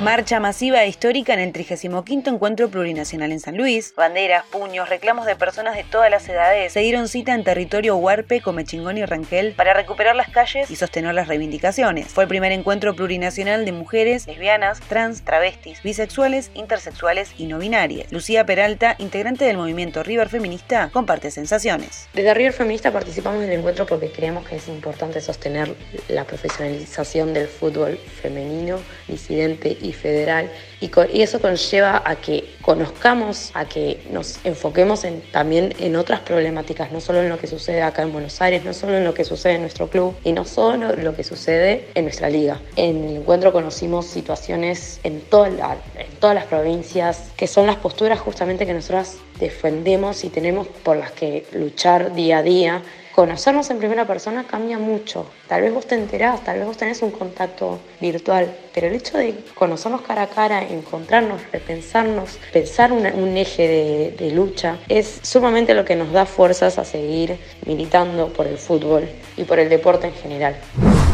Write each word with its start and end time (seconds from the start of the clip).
Marcha 0.00 0.38
masiva 0.38 0.84
e 0.84 0.88
histórica 0.88 1.34
en 1.34 1.40
el 1.40 1.50
35 1.50 2.04
Encuentro 2.06 2.68
Plurinacional 2.68 3.32
en 3.32 3.40
San 3.40 3.56
Luis. 3.56 3.94
Banderas, 3.96 4.44
puños, 4.46 4.88
reclamos 4.88 5.26
de 5.26 5.34
personas 5.34 5.74
de 5.74 5.82
todas 5.82 6.08
las 6.08 6.28
edades 6.28 6.72
se 6.72 6.80
dieron 6.80 7.08
cita 7.08 7.34
en 7.34 7.42
territorio 7.42 7.96
Huarpe, 7.96 8.40
Comechingón 8.40 8.96
y 8.96 9.04
Rangel 9.04 9.54
para 9.54 9.74
recuperar 9.74 10.14
las 10.14 10.28
calles 10.28 10.70
y 10.70 10.76
sostener 10.76 11.14
las 11.14 11.26
reivindicaciones. 11.26 12.06
Fue 12.06 12.22
el 12.22 12.28
primer 12.28 12.52
encuentro 12.52 12.94
plurinacional 12.94 13.64
de 13.64 13.72
mujeres, 13.72 14.28
lesbianas, 14.28 14.78
trans, 14.82 15.24
travestis, 15.24 15.82
bisexuales, 15.82 16.52
intersexuales 16.54 17.32
y 17.36 17.46
no 17.46 17.58
binarias. 17.58 18.12
Lucía 18.12 18.46
Peralta, 18.46 18.94
integrante 18.98 19.46
del 19.46 19.56
movimiento 19.56 20.04
River 20.04 20.28
Feminista, 20.28 20.90
comparte 20.92 21.32
sensaciones. 21.32 22.08
Desde 22.14 22.34
River 22.34 22.52
Feminista 22.52 22.92
participamos 22.92 23.42
en 23.42 23.50
el 23.50 23.58
encuentro 23.58 23.84
porque 23.84 24.12
creemos 24.12 24.46
que 24.46 24.56
es 24.56 24.68
importante 24.68 25.20
sostener 25.20 25.74
la 26.06 26.22
profesionalización 26.22 27.34
del 27.34 27.48
fútbol 27.48 27.98
femenino, 28.22 28.78
disidente 29.08 29.76
y 29.80 29.87
federal. 29.92 30.50
Y, 30.80 30.90
eso 31.20 31.40
conlleva 31.40 32.02
a 32.04 32.16
que 32.16 32.44
conozcamos, 32.68 33.50
a 33.54 33.64
que 33.64 33.98
nos 34.10 34.40
enfoquemos 34.44 35.04
en, 35.04 35.22
también 35.32 35.72
en 35.78 35.96
otras 35.96 36.20
problemáticas, 36.20 36.92
no 36.92 37.00
solo 37.00 37.22
en 37.22 37.30
lo 37.30 37.38
que 37.38 37.46
sucede 37.46 37.80
acá 37.80 38.02
en 38.02 38.12
Buenos 38.12 38.42
Aires, 38.42 38.62
no 38.62 38.74
solo 38.74 38.98
en 38.98 39.04
lo 39.04 39.14
que 39.14 39.24
sucede 39.24 39.54
en 39.54 39.62
nuestro 39.62 39.88
club 39.88 40.14
y 40.22 40.32
no 40.32 40.44
solo 40.44 40.94
lo 40.94 41.16
que 41.16 41.24
sucede 41.24 41.88
en 41.94 42.04
nuestra 42.04 42.28
liga. 42.28 42.60
En 42.76 43.04
el 43.04 43.16
encuentro 43.16 43.54
conocimos 43.54 44.04
situaciones 44.04 45.00
en, 45.02 45.22
toda 45.22 45.48
en 45.48 46.16
todas 46.20 46.34
las 46.34 46.44
provincias 46.44 47.30
que 47.38 47.46
son 47.46 47.66
las 47.66 47.76
posturas 47.76 48.20
justamente 48.20 48.66
que 48.66 48.74
nosotras 48.74 49.16
defendemos 49.40 50.22
y 50.24 50.28
tenemos 50.28 50.66
por 50.66 50.98
las 50.98 51.12
que 51.12 51.46
luchar 51.54 52.12
día 52.12 52.36
a 52.36 52.42
día 52.42 52.82
conocernos 53.18 53.68
en 53.70 53.78
primera 53.78 54.06
persona 54.06 54.44
cambia 54.44 54.78
mucho. 54.78 55.26
Tal 55.48 55.62
vez 55.62 55.74
vos 55.74 55.88
te 55.88 55.96
enterás, 55.96 56.44
tal 56.44 56.58
vez 56.58 56.68
vos 56.68 56.76
tenés 56.76 57.02
un 57.02 57.10
contacto 57.10 57.80
virtual, 58.00 58.48
pero 58.72 58.86
el 58.86 58.94
hecho 58.94 59.18
de 59.18 59.34
conocernos 59.56 60.02
cara 60.02 60.22
a 60.22 60.26
cara, 60.28 60.62
encontrarnos, 60.62 61.42
repensarnos, 61.50 62.38
pensar 62.58 62.90
un 62.92 63.36
eje 63.36 64.14
de, 64.18 64.30
lucha, 64.32 64.78
es 64.88 65.20
sumamente 65.22 65.74
lo 65.74 65.84
que 65.84 65.94
nos 65.94 66.10
da 66.10 66.26
fuerzas 66.26 66.76
a 66.78 66.84
seguir 66.84 67.36
militando 67.66 68.32
por 68.32 68.48
el 68.48 68.58
fútbol 68.58 69.08
y 69.36 69.44
por 69.44 69.60
el 69.60 69.68
deporte 69.68 70.08
en 70.08 70.14
general. 70.14 70.56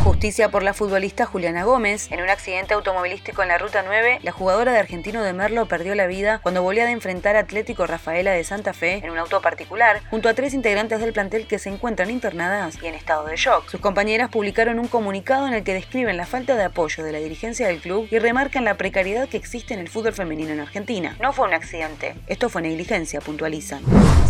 Justicia 0.04 0.50
por 0.50 0.62
la 0.62 0.74
futbolista 0.74 1.24
Juliana 1.24 1.64
Gómez. 1.64 2.12
En 2.12 2.20
un 2.20 2.28
accidente 2.28 2.74
automovilístico 2.74 3.40
en 3.40 3.48
la 3.48 3.56
Ruta 3.56 3.82
9, 3.82 4.18
la 4.22 4.32
jugadora 4.32 4.70
de 4.70 4.78
Argentino 4.78 5.22
de 5.22 5.32
Merlo 5.32 5.64
perdió 5.64 5.94
la 5.94 6.06
vida 6.06 6.40
cuando 6.42 6.62
volvía 6.62 6.84
de 6.84 6.90
enfrentar 6.90 7.36
a 7.36 7.38
Atlético 7.38 7.86
Rafaela 7.86 8.32
de 8.32 8.44
Santa 8.44 8.74
Fe 8.74 9.00
en 9.02 9.10
un 9.10 9.16
auto 9.16 9.40
particular, 9.40 10.02
junto 10.10 10.28
a 10.28 10.34
tres 10.34 10.52
integrantes 10.52 11.00
del 11.00 11.14
plantel 11.14 11.46
que 11.46 11.58
se 11.58 11.70
encuentran 11.70 12.10
internadas 12.10 12.76
y 12.82 12.86
en 12.86 12.94
estado 12.94 13.24
de 13.24 13.36
shock. 13.36 13.66
Sus 13.70 13.80
compañeras 13.80 14.28
publicaron 14.28 14.78
un 14.78 14.88
comunicado 14.88 15.46
en 15.46 15.54
el 15.54 15.64
que 15.64 15.72
describen 15.72 16.18
la 16.18 16.26
falta 16.26 16.54
de 16.54 16.64
apoyo 16.64 17.02
de 17.02 17.12
la 17.12 17.18
dirigencia 17.18 17.66
del 17.66 17.80
club 17.80 18.06
y 18.10 18.18
remarcan 18.18 18.66
la 18.66 18.76
precariedad 18.76 19.26
que 19.26 19.38
existe 19.38 19.72
en 19.72 19.80
el 19.80 19.88
fútbol 19.88 20.12
femenino 20.12 20.52
en 20.52 20.60
Argentina. 20.60 21.16
No 21.18 21.32
fue 21.32 21.48
un 21.48 21.54
accidente, 21.54 22.14
esto 22.26 22.50
fue 22.50 22.60
negligencia, 22.60 23.22
puntualizan. 23.22 23.80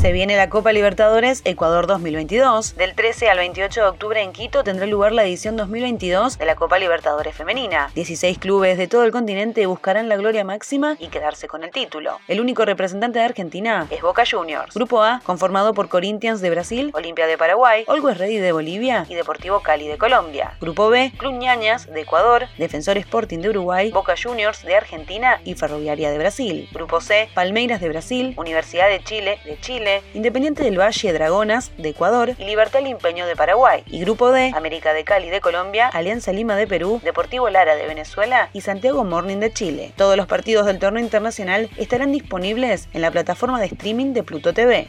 Se 0.00 0.12
viene 0.12 0.36
la 0.36 0.50
Copa 0.50 0.72
Libertadores 0.72 1.42
Ecuador 1.44 1.88
2022. 1.88 2.76
Del 2.76 2.94
13 2.94 3.28
al 3.28 3.38
28 3.38 3.80
de 3.80 3.86
octubre 3.88 4.22
en 4.22 4.32
Quito 4.32 4.62
tendrá 4.62 4.86
lugar 4.86 5.10
la 5.10 5.24
edición 5.24 5.56
2022 5.64 6.36
de 6.36 6.44
la 6.44 6.56
Copa 6.56 6.78
Libertadores 6.78 7.34
Femenina. 7.34 7.90
16 7.94 8.38
clubes 8.38 8.76
de 8.76 8.86
todo 8.86 9.04
el 9.04 9.12
continente 9.12 9.64
buscarán 9.66 10.08
la 10.08 10.16
gloria 10.16 10.44
máxima 10.44 10.96
y 10.98 11.08
quedarse 11.08 11.48
con 11.48 11.64
el 11.64 11.70
título. 11.70 12.18
El 12.28 12.40
único 12.40 12.64
representante 12.66 13.18
de 13.18 13.24
Argentina 13.24 13.86
es 13.90 14.02
Boca 14.02 14.24
Juniors. 14.30 14.74
Grupo 14.74 15.02
A, 15.02 15.22
conformado 15.24 15.72
por 15.72 15.88
Corinthians 15.88 16.40
de 16.40 16.50
Brasil, 16.50 16.90
Olimpia 16.94 17.26
de 17.26 17.38
Paraguay, 17.38 17.84
Always 17.88 18.18
Ready 18.18 18.36
de 18.36 18.52
Bolivia 18.52 19.06
y 19.08 19.14
Deportivo 19.14 19.60
Cali 19.60 19.88
de 19.88 19.96
Colombia. 19.96 20.56
Grupo 20.60 20.90
B, 20.90 21.12
Club 21.16 21.32
Ñañas 21.32 21.86
de 21.86 22.02
Ecuador, 22.02 22.46
Defensor 22.58 22.98
Sporting 22.98 23.38
de 23.38 23.48
Uruguay, 23.48 23.90
Boca 23.90 24.14
Juniors 24.22 24.62
de 24.64 24.76
Argentina 24.76 25.40
y 25.44 25.54
Ferroviaria 25.54 26.10
de 26.10 26.18
Brasil. 26.18 26.68
Grupo 26.72 27.00
C, 27.00 27.30
Palmeiras 27.32 27.80
de 27.80 27.88
Brasil, 27.88 28.34
Universidad 28.36 28.88
de 28.88 29.02
Chile 29.02 29.38
de 29.44 29.58
Chile, 29.60 30.02
Independiente 30.12 30.62
del 30.62 30.78
Valle 30.78 31.12
Dragonas 31.12 31.72
de 31.78 31.88
Ecuador 31.88 32.34
y 32.38 32.44
Libertad 32.44 32.82
Limpeño 32.82 33.26
de 33.26 33.36
Paraguay. 33.36 33.82
Y 33.86 34.00
Grupo 34.00 34.30
D, 34.30 34.52
América 34.54 34.92
de 34.92 35.04
Cali 35.04 35.30
de 35.30 35.40
Colombia, 35.40 35.53
Colombia, 35.54 35.86
Alianza 35.86 36.32
Lima 36.32 36.56
de 36.56 36.66
Perú, 36.66 37.00
Deportivo 37.04 37.48
Lara 37.48 37.76
de 37.76 37.86
Venezuela 37.86 38.50
y 38.52 38.62
Santiago 38.62 39.04
Morning 39.04 39.36
de 39.36 39.52
Chile. 39.52 39.92
Todos 39.96 40.16
los 40.16 40.26
partidos 40.26 40.66
del 40.66 40.80
torneo 40.80 41.00
internacional 41.00 41.70
estarán 41.76 42.10
disponibles 42.10 42.88
en 42.92 43.02
la 43.02 43.12
plataforma 43.12 43.60
de 43.60 43.66
streaming 43.66 44.14
de 44.14 44.24
Pluto 44.24 44.52
TV. 44.52 44.88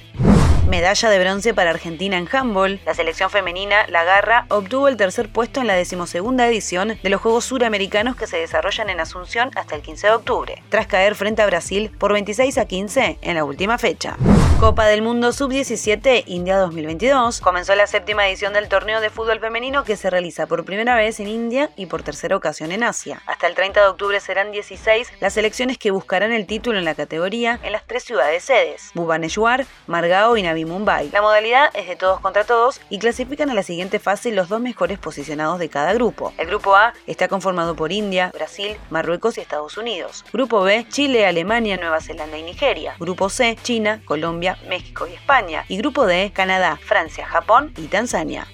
Medalla 0.68 1.12
de 1.12 1.20
bronce 1.20 1.54
para 1.54 1.70
Argentina 1.70 2.18
en 2.18 2.28
handball. 2.32 2.80
La 2.86 2.96
selección 2.96 3.30
femenina, 3.30 3.86
La 3.88 4.04
Garra, 4.04 4.48
obtuvo 4.50 4.88
el 4.88 4.98
tercer 4.98 5.30
puesto 5.30 5.62
en 5.62 5.68
la 5.68 5.76
decimosegunda 5.76 6.48
edición 6.48 6.98
de 7.04 7.10
los 7.10 7.22
Juegos 7.22 7.46
Suramericanos 7.46 8.16
que 8.16 8.26
se 8.26 8.38
desarrollan 8.38 8.90
en 8.90 9.00
Asunción 9.00 9.52
hasta 9.56 9.76
el 9.76 9.84
15 9.84 10.08
de 10.08 10.14
octubre, 10.14 10.64
tras 10.70 10.88
caer 10.88 11.14
frente 11.14 11.44
a 11.44 11.46
Brasil 11.46 11.92
por 12.00 12.14
26 12.14 12.58
a 12.58 12.66
15 12.66 13.20
en 13.22 13.36
la 13.36 13.44
última 13.44 13.78
fecha. 13.78 14.18
Copa 14.60 14.86
del 14.86 15.04
Mundo 15.04 15.34
Sub-17 15.34 16.24
India 16.26 16.58
2022. 16.58 17.42
Comenzó 17.42 17.76
la 17.76 17.86
séptima 17.86 18.28
edición 18.28 18.54
del 18.54 18.68
torneo 18.68 19.02
de 19.02 19.10
fútbol 19.10 19.40
femenino 19.40 19.84
que 19.84 19.98
se 19.98 20.10
realiza 20.10 20.48
por 20.48 20.66
primera 20.66 20.96
vez 20.96 21.20
en 21.20 21.28
India 21.28 21.70
y 21.76 21.86
por 21.86 22.02
tercera 22.02 22.36
ocasión 22.36 22.72
en 22.72 22.84
Asia. 22.84 23.22
Hasta 23.28 23.48
el 23.48 23.54
30 23.54 23.82
de 23.82 23.88
octubre 23.88 24.20
serán 24.20 24.52
16 24.52 25.12
las 25.20 25.34
selecciones 25.34 25.78
que 25.78 25.92
buscarán 25.92 26.32
el 26.32 26.48
título 26.48 26.80
en 26.80 26.86
la 26.86 26.96
categoría 26.96 27.60
en 27.62 27.72
las 27.74 27.86
tres 27.86 28.04
ciudades 28.04 28.44
sedes, 28.44 28.92
Bhubaneswar, 28.96 29.66
Margao 29.88 30.38
y 30.38 30.42
Mumbai. 30.64 31.10
La 31.12 31.22
modalidad 31.22 31.70
es 31.74 31.88
de 31.88 31.98
todos 31.98 32.22
contra 32.22 32.46
todos 32.46 32.80
y 32.90 33.00
clasifican 33.00 33.50
a 33.50 33.54
la 33.54 33.64
siguiente 33.64 34.00
fase 34.00 34.32
los 34.32 34.48
dos 34.48 34.62
mejores 34.62 35.00
posicionados 35.00 35.60
de 35.60 35.68
cada 35.68 35.94
grupo. 35.94 36.32
El 36.38 36.48
grupo 36.48 36.76
A 36.76 36.94
está 37.08 37.28
conformado 37.28 37.76
por 37.76 37.92
India, 37.92 38.32
Brasil, 38.34 38.78
Marruecos 38.90 39.38
y 39.38 39.42
Estados 39.42 39.78
Unidos. 39.78 40.24
Grupo 40.32 40.62
B, 40.62 40.86
Chile, 40.88 41.26
Alemania, 41.26 41.78
Nueva 41.78 42.00
Zelanda 42.00 42.38
y 42.38 42.44
Nigeria. 42.44 42.96
Grupo 43.00 43.30
C, 43.30 43.58
China, 43.64 44.02
Colombia, 44.06 44.58
México 44.70 45.08
y 45.08 45.14
España. 45.14 45.66
Y 45.68 45.78
grupo 45.78 46.06
D, 46.06 46.32
Canadá, 46.34 46.78
Francia, 46.82 47.26
Japón 47.26 47.74
y 47.78 47.88
Tanzania. 47.88 48.48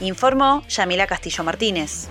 Informó 0.00 0.66
Yamila 0.68 1.06
Castillo 1.06 1.44
Martínez. 1.44 2.08